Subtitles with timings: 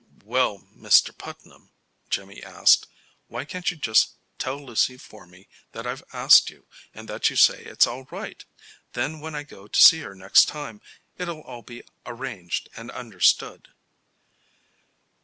[0.23, 1.15] "Well, Mr.
[1.15, 1.69] Putnam,"
[2.09, 2.87] Jimmy asked,
[3.27, 7.29] "why can't you just tell Lucy for me that I have asked you, and that
[7.29, 8.43] you say it's all right?
[8.93, 10.81] Then when I go to see her next time,
[11.19, 13.67] it'll all be arranged and understood."